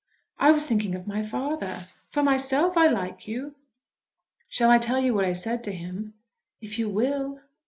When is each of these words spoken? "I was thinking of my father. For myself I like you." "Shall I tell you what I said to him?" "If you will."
"I 0.39 0.49
was 0.49 0.65
thinking 0.65 0.95
of 0.95 1.05
my 1.05 1.21
father. 1.21 1.87
For 2.09 2.23
myself 2.23 2.75
I 2.75 2.87
like 2.87 3.27
you." 3.27 3.53
"Shall 4.49 4.71
I 4.71 4.79
tell 4.79 4.99
you 4.99 5.13
what 5.13 5.25
I 5.25 5.31
said 5.31 5.63
to 5.65 5.71
him?" 5.71 6.15
"If 6.59 6.79
you 6.79 6.89
will." 6.89 7.39